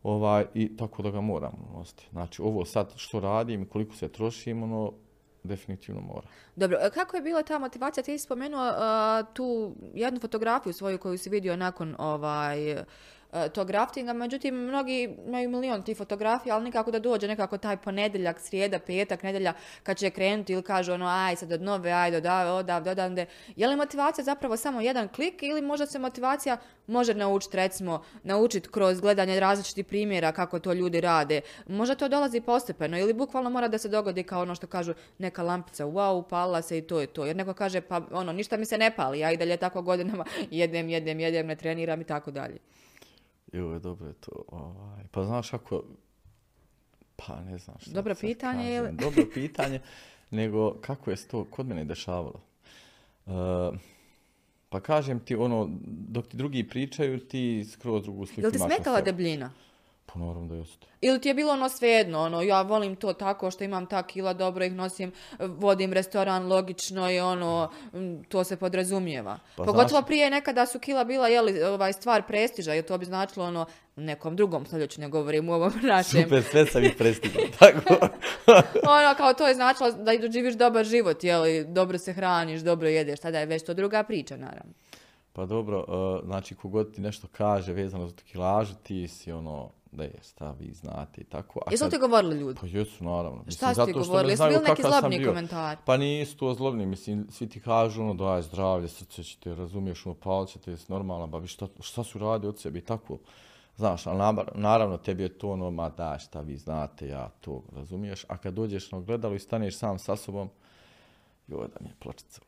[0.02, 2.06] Ovaj, I tako da ga moram unositi.
[2.12, 4.92] Znači, ovo sad što radim i koliko se trošim, ono,
[5.42, 6.26] definitivno mora.
[6.56, 8.04] Dobro, e, kako je bila ta motivacija?
[8.04, 12.84] Ti si spomenuo a, tu jednu fotografiju svoju koju si vidio nakon ovaj
[13.54, 18.40] tog raftinga, međutim, mnogi imaju milion tih fotografija, ali nikako da dođe nekako taj ponedjeljak,
[18.40, 22.50] srijeda, petak, nedjelja, kad će krenuti ili kažu ono, aj sad od nove, aj odavde,
[22.50, 23.26] odavde, odavde.
[23.56, 28.68] Je li motivacija zapravo samo jedan klik ili možda se motivacija može naučiti, recimo, naučiti
[28.68, 31.40] kroz gledanje različitih primjera kako to ljudi rade.
[31.66, 35.42] Možda to dolazi postepeno ili bukvalno mora da se dogodi kao ono što kažu neka
[35.42, 37.26] lampica, wow, palila se i to je to.
[37.26, 40.24] Jer neko kaže, pa ono, ništa mi se ne pali, ja i dalje tako godinama
[40.50, 42.58] jedem, jedem, jedem, ne treniram i tako dalje.
[43.52, 44.44] Joj, dobro je to.
[44.48, 45.04] Ovaj.
[45.10, 45.82] Pa znaš ako...
[47.16, 48.86] Pa ne znam šta Dobro pitanje kažem.
[48.86, 49.80] ili- Dobro pitanje,
[50.30, 52.40] nego kako je se to kod mene dešavalo.
[53.26, 53.30] E,
[54.68, 59.00] pa kažem ti, ono, dok ti drugi pričaju, ti skroz drugu sliku Jel ti smetala
[59.00, 59.50] debljina?
[60.06, 60.86] Pa naravno da jeste.
[61.00, 64.32] Ili ti je bilo ono svejedno, ono, ja volim to tako što imam ta kila,
[64.32, 67.70] dobro ih nosim, vodim restoran logično i ono,
[68.28, 69.38] to se podrazumijeva.
[69.56, 73.04] Pa Pogotovo znaš- prije nekada su kila bila, jeli, ovaj, stvar prestiža, jer to bi
[73.04, 76.22] značilo ono, nekom drugom stoljeću, ne govorim u ovom našem.
[76.22, 77.42] Super, sve sam ih prestigao.
[77.58, 77.94] Tako.
[78.98, 83.20] ono, kao to je značilo da živiš dobar život, jeli, dobro se hraniš, dobro jedeš,
[83.20, 84.72] tada je već to druga priča, naravno.
[85.32, 85.84] Pa dobro,
[86.20, 90.50] e, znači kogod ti nešto kaže vezano za kilažu, ti si ono, da je, šta
[90.50, 91.60] vi znate i tako.
[91.66, 92.58] A Jesu li kad- ti govorili ljudi?
[92.60, 93.44] Pa jesu, naravno.
[93.48, 94.32] Šta su ti govorili?
[94.32, 95.80] Jesu bili neki zlobni komentari?
[95.84, 100.06] Pa nisu to zlobni, mislim, svi ti kažu ono, daj zdravlje, srce će te, razumiješ,
[100.06, 103.18] ono, palit će te, jesi normalna, ba šta, šta su radi od sebi i tako.
[103.76, 104.18] Znaš, ali
[104.54, 108.24] naravno tebi je to ono, ma daj, šta vi znate, ja to, razumiješ.
[108.28, 110.48] A kad dođeš na ogledalo i staneš sam sa sobom,
[111.48, 112.40] joj da mi je pločica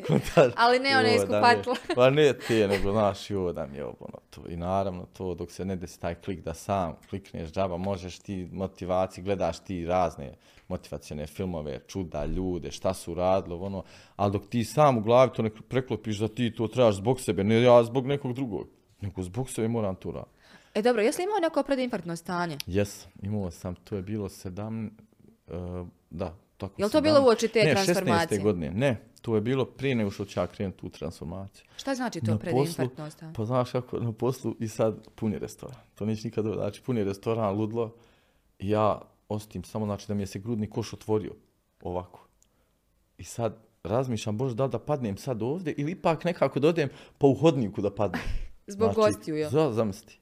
[0.56, 1.76] Ali ne one joj, iz da mi je- kupatila.
[1.96, 4.40] Pa ne te, nego znaš, joj da mi je ovo, to.
[4.48, 8.48] I naravno to, dok se ne desi taj klik da sam klikneš džaba, možeš ti
[8.52, 10.34] motivaciji, gledaš ti razne
[10.68, 13.84] motivacione filmove, čuda, ljude, šta su radili, ono,
[14.16, 17.44] ali dok ti sam u glavi to ne preklopiš da ti to trebaš zbog sebe,
[17.44, 18.68] ne ja zbog nekog drugog,
[19.00, 20.30] nego zbog sebe moram to raditi.
[20.74, 22.58] E dobro, jesi li imao neko predinfarktno stanje?
[22.66, 24.90] Jes, imao sam, to je bilo sedam,
[25.46, 28.40] uh, da, tako Jel to bilo uoči te ne, transformacije?
[28.40, 28.42] 16.
[28.42, 31.64] godine, ne, to je bilo prije nego što ću ja krenuti tu transformaciju.
[31.76, 33.32] Šta znači to Na predinfarktno poslu, stanje?
[33.36, 35.76] pa znaš kako, na poslu i sad pun je restoran.
[35.94, 36.60] To neće nikad dobro.
[36.60, 37.94] Znači, pun je restoran, ludlo.
[38.58, 41.32] Ja ostim samo, znači da mi je se grudni koš otvorio.
[41.82, 42.26] Ovako.
[43.18, 46.88] I sad razmišljam, bože, da li da padnem sad ovdje ili ipak nekako da odem
[47.18, 48.22] po uhodniku da padnem.
[48.66, 49.50] Zbog gostiju, jel?
[49.50, 50.19] Za, zamisli.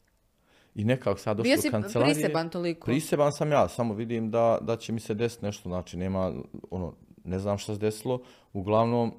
[0.79, 2.15] I nekako sad došlo Bio do kancelarije.
[2.15, 2.85] priseban toliko.
[2.85, 6.33] Priseban sam ja, samo vidim da, da će mi se desiti nešto, znači nema,
[6.71, 9.15] ono, ne znam šta se desilo, uglavnom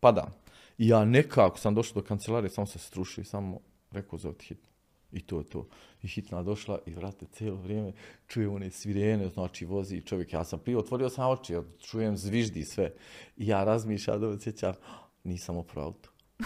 [0.00, 0.34] padam.
[0.78, 4.70] I ja nekako sam došao do kancelarije, samo se strušio i samo rekao za hitno.
[5.12, 5.66] I to je to.
[6.02, 7.92] I hitna došla i vrate cijelo vrijeme
[8.26, 10.32] čujem one svirene, znači vozi čovjek.
[10.32, 12.92] Ja sam prije otvorio sam oči, ja čujem zviždi sve.
[13.36, 14.74] I ja razmišljam, dobro sjećam,
[15.24, 16.10] nisam opravo auto.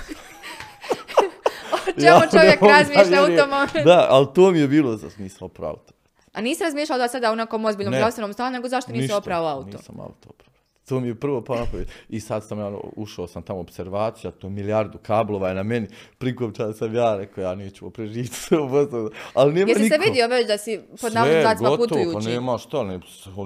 [1.73, 3.79] O čemu ne čovjek razmišlja u tom momentu?
[3.85, 5.09] Da, ali to mi je bilo za
[5.41, 5.93] opravo auto.
[6.33, 7.99] A nisi razmišljao da sada u nekom ozbiljnom Ne.
[7.99, 9.77] zdravstvenom stanju, nego zašto nisi oprao auto?
[9.77, 10.49] Nisam auto oprao.
[10.89, 11.87] To mi je prvo pa napravio.
[12.09, 15.63] I sad sam ja ušao sam tamo u observaciju, a to milijardu kablova je na
[15.63, 15.89] meni.
[16.19, 19.11] Prikopčan sam ja, rekao ja neću preživjeti sve u Bosnu.
[19.35, 22.27] Ali nema Jesi se vidio već da si pod Sve, navodnim znacima gotovo, putujući?
[22.27, 23.01] Pa nema šta, ne,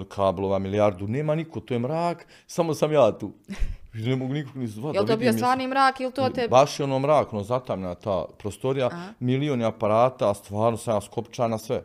[0.09, 3.33] kablova, milijardu, nema niko, to je mrak, samo sam ja tu.
[3.95, 4.97] Ne mogu nikog ni zvati.
[4.97, 6.49] Jel to bio stvarni mrak ili to te...
[6.49, 9.13] Baš je ono mrak, ono zatamljena ta prostorija, Aha.
[9.21, 11.83] milioni aparata, a stvarno sam ja skopčan na sve.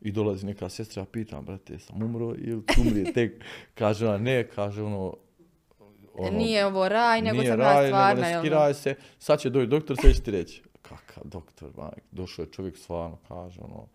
[0.00, 3.44] I dolazi neka sestra, ja pitam, brate, sam umro ili ću umrije tek?
[3.74, 5.14] Kaže ona, ne, kaže ono,
[6.14, 8.22] ono, Nije ovo raj, nego sam raj, ja nego stvarna.
[8.22, 8.46] ne jel da?
[8.46, 10.62] skiraj se, sad će doći doktor, sve će ti reći.
[10.82, 13.86] Kakav doktor, majk, došao je čovjek stvarno, kaže, ono,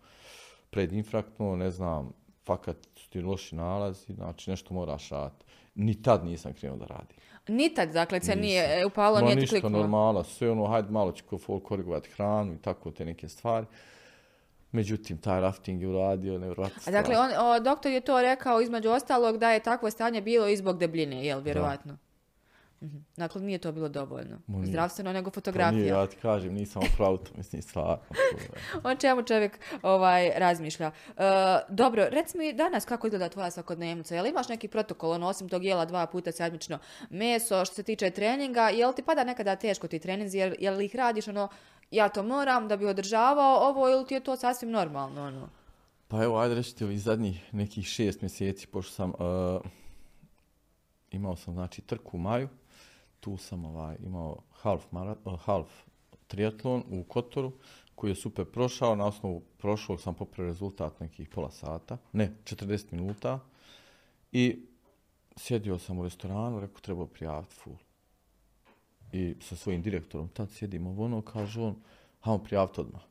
[0.70, 2.12] predinfraktno, ne znam,
[2.44, 5.44] fakat su ti loši nalazi, znači nešto moraš raditi.
[5.74, 7.16] Ni tad nisam krenuo da radim.
[7.50, 9.78] Ni tad, dakle, se nije e, upalo, nije ti ništa kliknulo.
[9.78, 11.24] normala, sve ono, hajde malo ću
[11.64, 13.66] korigovati hranu i tako te neke stvari.
[14.72, 18.90] Međutim, taj rafting je uradio nevjerojatno A dakle, on, o, doktor je to rekao između
[18.90, 21.96] ostalog da je takvo stanje bilo i zbog debljine, jel, vjerovatno?
[22.82, 22.98] Mhm.
[23.16, 24.38] Dakle, nije to bilo dovoljno.
[24.46, 24.66] Nije.
[24.66, 25.80] Zdravstveno nego fotografija.
[25.80, 27.98] nije, ja ti kažem, nisam auto, mislim, stvarno.
[28.08, 28.92] to je.
[28.92, 30.90] o čemu čovjek ovaj, razmišlja.
[31.16, 31.22] E,
[31.68, 34.14] dobro, reci mi danas kako izgleda tvoja svakodnevnica.
[34.14, 36.78] Jel imaš neki protokol, ono, osim tog jela dva puta sedmično
[37.10, 40.96] meso, što se tiče treninga, jel ti pada nekada teško ti treninzi, jel, jel ih
[40.96, 41.48] radiš ono,
[41.90, 45.48] ja to moram da bi održavao ovo ili ti je to sasvim normalno, ono?
[46.08, 49.62] Pa evo, ajde reći ti ovih zadnjih nekih šest mjeseci, pošto sam, uh,
[51.10, 52.48] imao sam znači trku u maju,
[53.20, 55.68] tu sam ovaj, imao half, mara, uh, half
[56.26, 57.52] triatlon u Kotoru,
[57.94, 62.92] koji je super prošao, na osnovu prošlog sam popravio rezultat nekih pola sata, ne, 40
[62.92, 63.40] minuta,
[64.32, 64.66] i
[65.36, 67.76] sjedio sam u restoranu, rekao treba prijaviti full.
[69.12, 71.76] I sa svojim direktorom tad sjedimo ono, kaže on,
[72.20, 73.02] hajmo prijaviti odmah.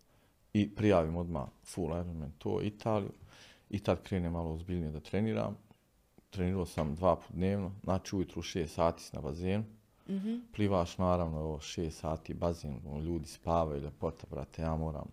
[0.53, 3.11] I prijavim odmah full Ironman to Italiju.
[3.69, 5.57] I tad krenem malo ozbiljnije da treniram.
[6.29, 9.63] Trenirao sam dva put dnevno, znači ujutru u šest sati si na bazenu.
[10.55, 15.05] Plivaš naravno ovo šest sati bazen, ono, ljudi spavaju, ljepota, brate, ja moram.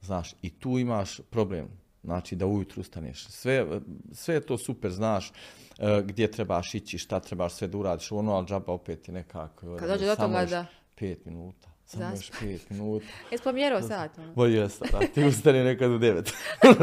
[0.00, 1.68] Znaš, i tu imaš problem,
[2.02, 3.26] znači da ujutru ustaneš.
[3.26, 3.66] Sve,
[4.12, 5.32] sve je to super, znaš
[5.78, 9.76] e, gdje trebaš ići, šta trebaš sve da uradiš, ono, ali džaba opet je nekako.
[9.76, 10.66] Kad dođe do toga još da-
[10.98, 13.06] Pet minuta, samo još Zasp- pet minuta.
[13.30, 14.32] Jesi pomjerao sat, ono?
[14.36, 16.32] Ma jesam, da, ti ustane nekad u devet.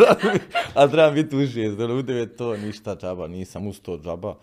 [0.76, 4.36] A trebam biti u šest, ono, u devet to ništa džaba, nisam ustao džaba.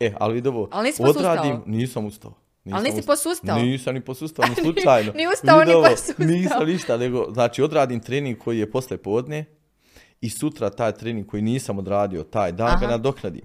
[0.00, 1.32] E, ali vidi ovo, Ali nisi posustao?
[1.32, 2.32] odradim, nisam ustao.
[2.64, 3.12] Nisam Ali nisi ustao.
[3.12, 3.58] posustao?
[3.58, 5.12] Nisam ni posustao, ni slučajno.
[5.12, 6.26] Ni ustao, ni posustao.
[6.26, 9.44] Nisam ništa, nego, znači odradim trening koji je posle podne
[10.20, 12.76] i sutra taj trening koji nisam odradio taj dan Aha.
[12.76, 13.42] ga nadoknadim.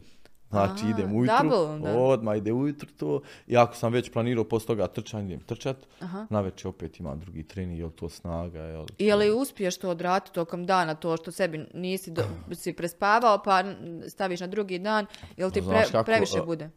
[0.50, 1.98] Znači A, idem ujutru, double, da.
[1.98, 3.22] odmah ide ujutru to.
[3.48, 5.78] I ako sam već planirao poslije toga trčanje, idem trčat.
[6.00, 6.26] Aha.
[6.30, 10.32] Navečer opet imam drugi trening, je to snaga, je li je li uspiješ to odraditi
[10.32, 13.64] tokom dana, to što sebi nisi do, si prespavao pa
[14.08, 15.06] staviš na drugi dan,
[15.38, 16.70] jel ti Pa pre- znaš kako, previše a- bude?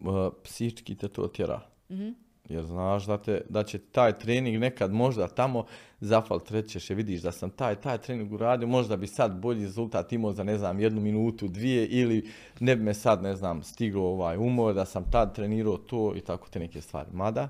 [0.00, 1.60] Uh, psihički te to tjera.
[1.90, 2.08] Mhm.
[2.48, 5.66] Jer znaš da, te, da će taj trening nekad možda tamo
[6.00, 10.12] zafal trećeš je vidiš da sam taj, taj trening uradio, možda bi sad bolji rezultat
[10.12, 14.08] imao za ne znam jednu minutu, dvije ili ne bi me sad ne znam stiglo
[14.08, 17.08] ovaj umor da sam tad trenirao to i tako te neke stvari.
[17.12, 17.48] Mada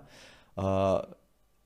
[0.56, 0.62] uh,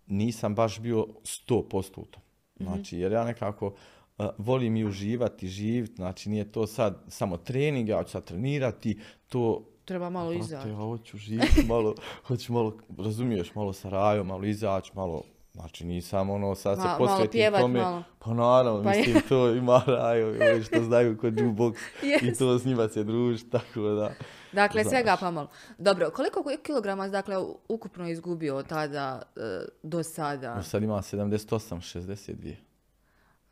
[0.06, 2.22] nisam baš bio 100% u tom.
[2.60, 7.88] Znači jer ja nekako uh, volim i uživati, živjeti, znači nije to sad samo trening,
[7.88, 10.68] ja ću sad trenirati, to Treba malo izaći.
[10.68, 11.94] ja hoću živjeti malo,
[12.26, 16.86] hoću malo, razumiješ, malo sa rajom, malo izaći, malo, znači nisam ono, sad se Ma-
[16.88, 17.80] malo posvetim pjevat, tome.
[17.80, 18.02] malo.
[18.18, 21.74] Pa naravno, Pa mislim, to ima raju, ovi što znaju kod jukebox
[22.22, 24.12] i to s njima se druži, tako da.
[24.52, 24.90] Dakle, Znaš.
[24.92, 25.48] svega pomalo.
[25.78, 27.36] Dobro, koliko kilograma dakle,
[27.68, 29.40] ukupno izgubio od tada e,
[29.82, 30.62] do sada?
[30.62, 32.54] Sad ima 78, 62.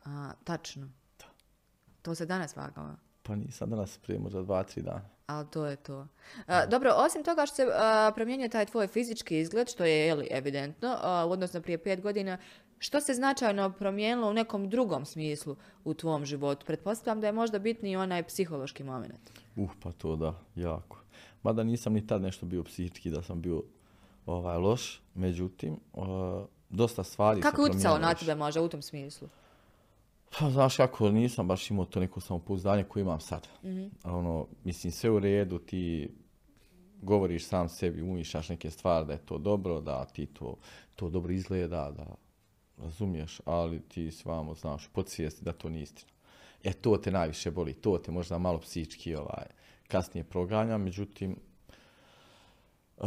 [0.05, 0.87] A, tačno.
[2.01, 2.89] To se danas vagao.
[3.23, 5.09] Pa nisam danas prije možda 2-3 dana.
[5.25, 6.07] Ali to je to.
[6.47, 10.27] A, dobro, osim toga što se a, promijenio taj tvoj fizički izgled, što je jeli,
[10.31, 12.37] evidentno, a, u odnosu na prije pet godina,
[12.79, 16.65] što se značajno promijenilo u nekom drugom smislu u tvom životu?
[16.65, 19.31] Pretpostavljam da je možda bitniji onaj psihološki moment.
[19.55, 20.99] Uh, pa to da, jako.
[21.43, 23.63] Mada nisam ni tad nešto bio psihički da sam bio
[24.25, 25.79] ovaj, loš, međutim,
[26.69, 29.27] dosta stvari se Kako je utjecalo na tebe možda u tom smislu?
[30.39, 33.47] Pa znaš kako, nisam baš imao to neko samopouzdanje koje imam sad.
[33.63, 33.85] Mhm.
[34.03, 36.09] Ono, mislim, sve u redu, ti
[37.01, 40.55] govoriš sam sebi, umišljaš neke stvari da je to dobro, da ti to,
[40.95, 42.15] to dobro izgleda, da
[42.77, 46.11] razumiješ, ali ti svamo znaš podsvijesti da to nije istina.
[46.63, 49.45] E, to te najviše boli, to te možda malo psihički ovaj,
[49.87, 51.35] kasnije proganja, međutim,
[52.97, 53.03] e,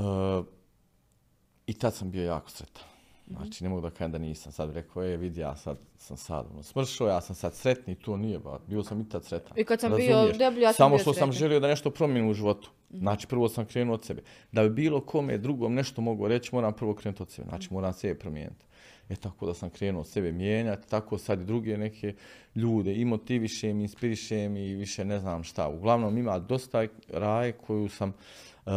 [1.67, 2.96] i tad sam bio jako sretan.
[3.31, 4.53] Znači, ne mogu da kažem da nisam.
[4.53, 8.17] Sad rekao, e, vidi, ja sad sam sad ono, smršao, ja sam sad sretni, to
[8.17, 8.59] nije, ba.
[8.67, 9.59] Bio sam i tad sretan.
[9.59, 12.31] I kad sam bio deblji, ja sam Samo bio što sam želio da nešto promijenim
[12.31, 12.71] u životu.
[12.91, 14.23] Znači, prvo sam krenuo od sebe.
[14.53, 17.49] Da bi bilo kome drugom nešto mogu reći, moram prvo krenuti od sebe.
[17.49, 18.65] Znači, moram sebe promijeniti.
[19.09, 22.15] E tako da sam krenuo sebe mijenjati, tako sad i druge neke
[22.55, 25.69] ljude i motivišem, inspirišem i više ne znam šta.
[25.69, 28.13] Uglavnom ima dosta raje koju sam
[28.67, 28.73] uh,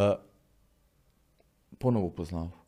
[1.78, 2.59] ponovo upoznao.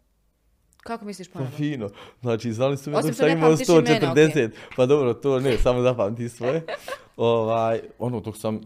[0.81, 1.57] Kako misliš Pa ponovno?
[1.57, 1.89] fino.
[2.21, 4.49] Znači, znali su me dok što sam imao pamtiš imena, 140.
[4.75, 6.65] Pa dobro, to ne, samo zapamti svoje.
[7.17, 8.61] ovaj, ono, dok sam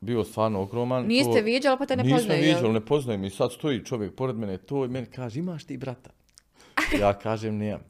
[0.00, 1.06] bio stvarno ogroman.
[1.06, 2.54] Niste to- viđali, pa te ne Nisam poznaju, jel?
[2.56, 5.76] viđao, ne poznajem i sad stoji čovjek pored mene to i meni kaže, imaš ti
[5.76, 6.10] brata?
[7.00, 7.80] Ja kažem, nemam.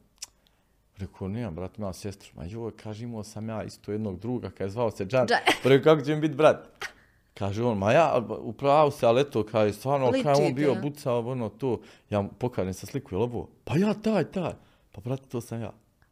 [0.97, 2.29] Rekao, nemam, brat, imam sestru.
[2.35, 5.27] Ma joj, kaže, imao sam ja isto jednog druga, kaj je zvao se Džan.
[5.27, 5.37] Džan.
[5.63, 6.57] Pa rekao, kako će mi biti brat?
[7.37, 10.53] Kaže on, ma ja, u pravu se, ali eto, kaže, stvarno, kaj je Ličite, on
[10.55, 10.81] bio ja.
[10.81, 11.79] bucao, ono, to.
[12.09, 13.49] Ja pokažem sa sliku, je ovo?
[13.63, 14.53] Pa ja, taj, taj.
[14.91, 15.71] Pa, brate, to sam ja.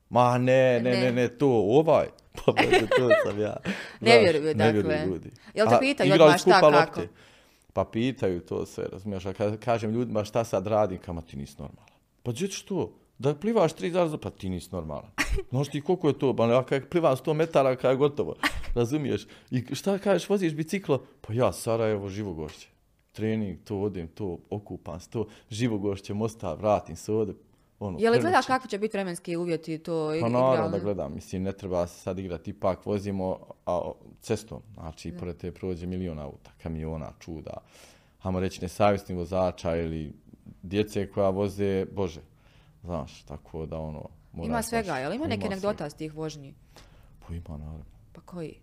[0.10, 1.02] Ma ne, ne, Ne.
[1.02, 2.08] ne, ne, to, ovaj.
[2.46, 3.56] Pa, brate, to sam ja.
[4.02, 4.82] Ne vjeruju, Ne dakle.
[4.82, 5.32] vjeruju ljudi.
[5.54, 6.70] Jel te pitaju odmah šta, kako?
[6.70, 7.08] lopte.
[7.74, 9.34] Pa pitaju to sve, razumiješ, a
[9.64, 11.90] kažem ljudima šta sad radim, kama ti nisi normalan.
[12.24, 12.92] Pa dječi što?
[13.18, 15.12] Da plivaš tri zaraza, pa ti nisi normalan.
[15.50, 18.36] Znaš ti koliko je to, pa ja kad plivam 100 metara, kad je gotovo,
[18.76, 19.28] razumiješ?
[19.52, 21.06] I šta kažeš, voziš biciklo?
[21.22, 22.68] Pa ja, Sarajevo, živogošće.
[23.12, 27.36] Trening, to odem, to okupam se, to živogošće, mosta, vratim se ovdje.
[27.80, 31.44] Ono, Je li gledaš kakvi će biti vremenski uvjeti to Pa naravno da gledam, mislim
[31.44, 36.52] ne treba se sad igrati, ipak vozimo a, cestom, znači pored te prođe milion auta,
[36.64, 37.58] kamiona, čuda,
[38.20, 40.14] hajmo reći nesavjesni vozača ili
[40.62, 42.22] djece koja voze, bože,
[42.84, 44.10] znaš, tako da ono...
[44.34, 46.54] mora Ima svega, baš- je li ima neke anegdota s tih vožnji?
[47.28, 47.86] Pa ima, naravno.
[48.14, 48.56] Pa koji?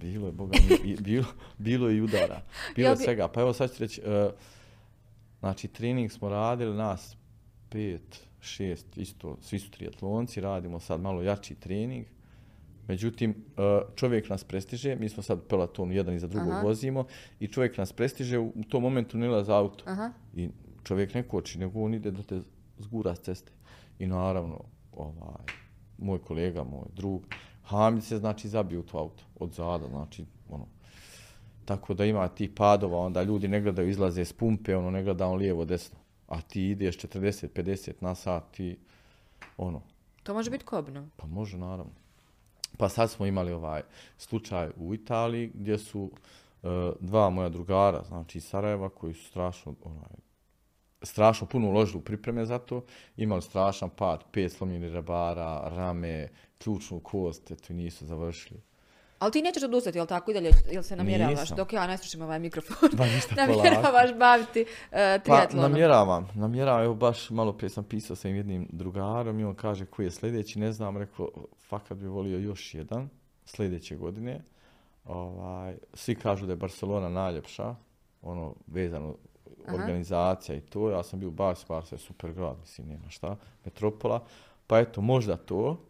[0.00, 1.26] Bilo je, boga mi, bilo,
[1.58, 2.42] bilo je i udara.
[2.76, 3.28] Bilo Jel je svega.
[3.28, 4.30] Pa evo sad ću reći, e,
[5.40, 7.16] znači trening smo radili nas
[7.68, 12.06] pet, šest, isto, svi su triatlonci, radimo sad malo jači trening.
[12.88, 13.62] Međutim, e,
[13.94, 16.62] čovjek nas prestiže, mi smo sad u pelotonu jedan iza drugog Aha.
[16.62, 17.06] vozimo
[17.40, 19.84] i čovjek nas prestiže, u tom momentu ne lazi auto.
[19.86, 20.12] Aha.
[20.34, 20.48] I
[20.84, 22.40] čovjek ne koči, nego on ide da te
[22.78, 23.52] zgura s ceste.
[23.98, 24.60] I naravno,
[24.92, 25.44] ovaj,
[25.98, 27.26] moj kolega, moj drug,
[27.62, 30.66] Hamid se znači zabio u to auto, od zada, znači, ono,
[31.64, 35.26] tako da ima tih padova, onda ljudi ne gledaju, izlaze s pumpe, ono, ne gleda
[35.26, 35.98] on lijevo, desno.
[36.28, 38.78] A ti ideš 40, 50 na sat, ti,
[39.56, 39.82] ono,
[40.22, 41.08] To može biti kobno.
[41.16, 41.92] pa može, naravno.
[42.78, 43.82] Pa sad smo imali ovaj
[44.18, 46.10] slučaj u Italiji gdje su
[46.62, 46.66] e,
[47.00, 50.16] dva moja drugara, znači iz Sarajeva, koji su strašno, onaj,
[51.02, 52.84] strašno puno uložili u pripreme za to,
[53.16, 58.60] imali strašan pad, pet slomljenih rebara, rame, ključnu kost, eto i nisu završili.
[59.18, 60.30] Ali ti nećeš odustati, jel tako?
[60.30, 61.40] I dalje, jel se namjeravaš?
[61.40, 61.56] Nisam.
[61.56, 62.90] Dok ja ne slušam ovaj mikrofon.
[62.90, 63.34] Pa polako.
[63.36, 65.70] namjeravaš baviti uh, Pa triatlonom.
[65.72, 70.06] namjeravam, namjeravam, evo baš malo prije sam pisao sa jednim drugarom i on kaže koji
[70.06, 71.28] je sljedeći, ne znam, rekao,
[71.68, 73.08] fakat bi volio još jedan
[73.44, 74.40] sljedeće godine.
[75.04, 77.74] Ovaj, svi kažu da je Barcelona najljepša,
[78.22, 79.14] ono vezano
[79.66, 79.76] Aha.
[79.76, 83.36] organizacija i to, ja sam bio u Barsi, Barsa je super grad, mislim, nema šta,
[83.64, 84.24] metropola,
[84.66, 85.80] pa eto, možda to,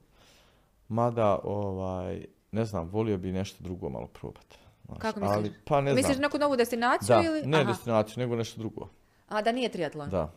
[0.89, 4.59] mada, ovaj, ne znam, volio bi nešto drugo malo probati.
[4.87, 5.37] znaš, Kako misliš?
[5.37, 6.23] Ali, pa ne Misliš znam.
[6.23, 7.43] neku novu destinaciju Da, ili?
[7.43, 7.73] ne Aha.
[7.73, 8.89] destinaciju, nego nešto drugo.
[9.29, 10.09] A da nije triatlon?
[10.11, 10.33] Da.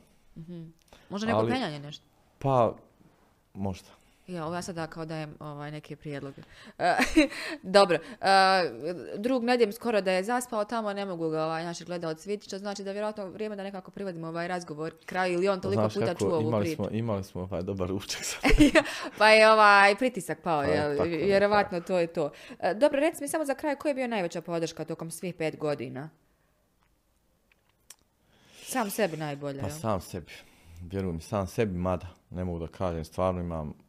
[1.10, 2.06] Možda neko penjanje nešto?
[2.40, 2.74] Pa,
[3.54, 3.90] možda.
[4.28, 6.42] Ja, ovo ja sada kao dajem ovaj, neke prijedloge.
[6.80, 6.96] E,
[7.78, 8.28] Dobro, e,
[9.18, 12.48] drug ne idem skoro da je zaspao tamo, ne mogu ga ovaj, naši gledalci vidjeti,
[12.48, 15.82] što znači da je vjerojatno vrijeme da nekako privodimo ovaj razgovor kraju ili on toliko
[15.82, 16.76] Znaš puta kako, čuo ovu imali priču.
[16.76, 18.52] smo, imali smo ovaj dobar ručak sad.
[19.18, 20.98] pa je ovaj pritisak pao, Pa, jel?
[20.98, 22.32] tako je, vjerovatno to je to.
[22.60, 25.58] E, Dobro, reci mi samo za kraj, koja je bio najveća podrška tokom svih pet
[25.58, 26.10] godina?
[28.64, 29.76] Sam sebi najbolje, Pa jel?
[29.76, 30.32] sam sebi,
[30.82, 33.85] vjeruj mi, sam sebi, mada, ne mogu da kažem, stvarno imam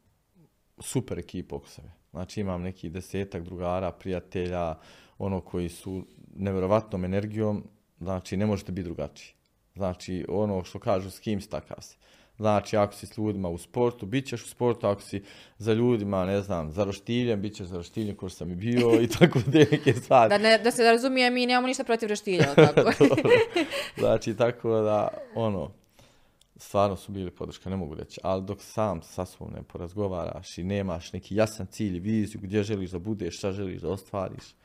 [0.79, 1.89] super ekipu oko sebe.
[2.11, 4.75] Znači imam neki desetak drugara, prijatelja,
[5.17, 7.63] ono koji su nevjerovatnom energijom,
[7.99, 9.33] znači ne možete biti drugačiji.
[9.75, 11.97] Znači ono što kažu s kim si takav si.
[12.37, 15.23] Znači ako si s ljudima u sportu, bit ćeš u sportu, ako si
[15.57, 19.01] za ljudima, ne znam, za roštiljem, bit ćeš za roštiljem ko što sam i bio
[19.01, 20.29] i tako te neke stvari.
[20.29, 22.91] Da, ne, da se razumije, mi nemamo ništa protiv roštilja, tako?
[23.97, 25.71] Znači, tako da, ono,
[26.57, 28.19] stvarno su bili podrška, ne mogu reći.
[28.23, 32.91] Ali dok sam sa sobom ne porazgovaraš i nemaš neki jasan cilj viziju gdje želiš
[32.91, 34.55] da budeš, šta želiš da ostvariš,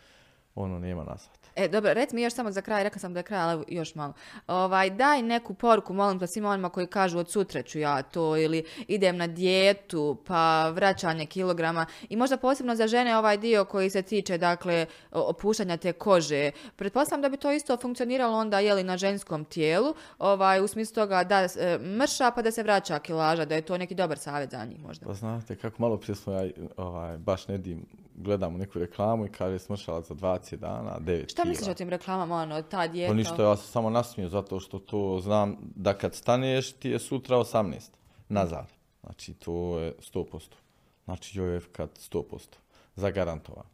[0.55, 1.42] ono, nema nazad.
[1.57, 3.95] E, dobro, reci mi još samo za kraj, rekla sam da je kraj, ali još
[3.95, 4.13] malo.
[4.47, 8.37] Ovaj, daj neku poruku, molim te, svima onima koji kažu od sutra ću ja to,
[8.37, 11.87] ili idem na dijetu, pa vraćanje kilograma.
[12.09, 16.51] I možda posebno za žene ovaj dio koji se tiče, dakle, opuštanja te kože.
[16.77, 21.25] Pretpostavljam da bi to isto funkcioniralo onda, jeli, na ženskom tijelu, ovaj, u smislu toga
[21.25, 24.65] da e, mrša pa da se vraća kilaža, da je to neki dobar savjet za
[24.65, 25.07] njih možda.
[25.07, 27.87] Pa znate, kako malo prije smo ja, ovaj, baš ne dim,
[28.23, 32.37] gledamo neku reklamu i kaže smršala za 20 dana, 9 Šta misliš o tim reklamama,
[32.37, 33.11] ono, ta dijeta?
[33.11, 36.99] Pa ništa, ja sam samo nasmio zato što to znam da kad staneš ti je
[36.99, 37.91] sutra 18
[38.29, 38.67] nazad.
[39.03, 40.41] Znači to je 100%.
[41.05, 42.47] Znači joj je kad 100%.
[42.97, 43.67] Zagarantovan.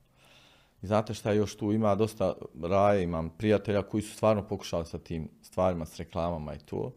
[0.82, 4.98] I znate šta još tu ima dosta raje, imam prijatelja koji su stvarno pokušali sa
[4.98, 6.92] tim stvarima, s reklamama i to.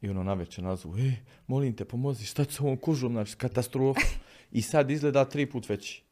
[0.00, 1.12] I ono navečer nazvu, e,
[1.46, 4.00] molim te, pomozi, šta s ovom kožom, znači katastrofa.
[4.52, 6.02] I sad izgleda tri put veći.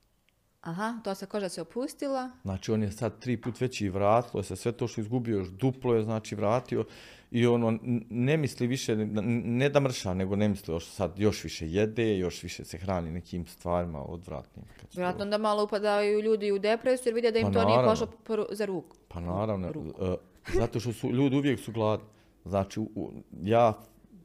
[0.67, 2.31] Aha, to se koža se opustila.
[2.43, 5.37] Znači on je sad tri put veći i vratilo se, sve to što je izgubio
[5.37, 6.85] još duplo je znači vratio
[7.31, 7.79] i ono
[8.11, 12.43] ne misli više, ne da mrša, nego ne misli još sad još više jede, još
[12.43, 14.65] više se hrani nekim stvarima odvratnim.
[14.81, 17.65] kad su- Vjerojatno da malo upadaju ljudi u depresiju jer vide da im Pa to
[17.67, 18.09] nije pošlo
[18.51, 18.97] za ruku.
[19.09, 20.05] Pa naravno, Ruku.
[20.05, 20.17] e,
[20.55, 22.07] zato što su ljudi uvijek su gladni.
[22.45, 23.79] Znači u- ja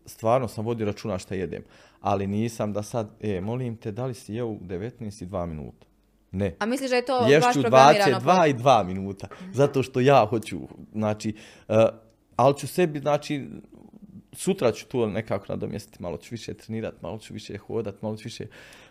[0.05, 1.63] stvarno sam vodio računa šta jedem,
[2.01, 5.45] ali nisam da sad, e, molim te, da li si jeo u 19 i 2
[5.45, 5.85] minuta?
[6.31, 6.55] Ne.
[6.59, 8.19] A misliš da je to baš Ješću programirano?
[8.19, 9.27] 22 i 2 minuta.
[9.53, 10.59] Zato što ja hoću,
[10.93, 11.35] znači,
[11.67, 11.75] uh,
[12.35, 13.47] ali ću sebi, znači,
[14.33, 18.23] sutra ću to nekako nadomjestiti, malo ću više trenirati, malo ću više hodat, malo ću
[18.23, 18.45] više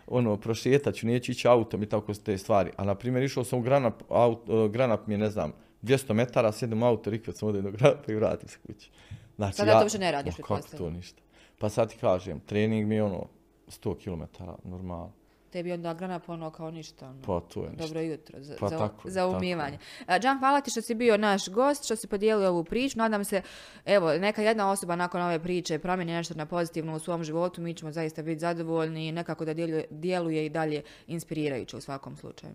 [0.07, 2.71] ono, prošetat ću, neću ići autom i tako te stvari.
[2.77, 6.13] A na primjer išao sam u Granap, aut, uh, Granap mi je, ne znam, 200
[6.13, 8.91] metara, sjedem u auto, rikvet sam ovdje do Granapa i vratim se kući.
[9.35, 11.21] Znači, Sada to više ne radiš, Ma kako to ništa?
[11.59, 13.27] Pa sad ti kažem, trening mi je ono
[13.67, 15.11] 100 km, normalno.
[15.51, 17.09] Tebi onda granap ono kao ništa.
[17.09, 17.21] ono.
[17.25, 17.85] Pa to je ništa.
[17.85, 19.37] Dobro jutro, za, Pa za, tako za tako je.
[19.37, 19.77] umivanje.
[20.05, 22.97] A, Džan, hvala ti što si bio naš gost, što si podijelio ovu priču.
[22.97, 23.41] Nadam se,
[23.85, 27.73] evo, neka jedna osoba nakon ove priče promijeni nešto na pozitivno u svom životu, mi
[27.73, 32.53] ćemo zaista biti zadovoljni i nekako da djeluje, djeluje i dalje inspirirajuće u svakom slučaju.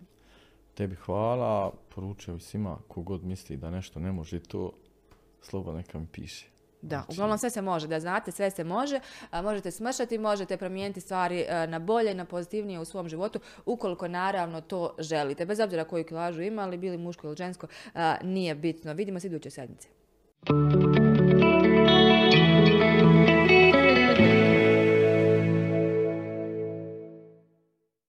[0.73, 4.71] Tebi hvala, poručio bi svima kogod misli da nešto ne može to,
[5.41, 6.45] slobodno neka mi piše.
[6.81, 8.99] Da, uglavnom sve se može, da znate, sve se može.
[9.31, 14.07] A, možete smršati, možete promijeniti stvari a, na bolje, na pozitivnije u svom životu, ukoliko
[14.07, 15.45] naravno to želite.
[15.45, 18.93] Bez obzira koju kilažu imali, bili muško ili žensko, a, nije bitno.
[18.93, 19.87] Vidimo se iduće sedmice.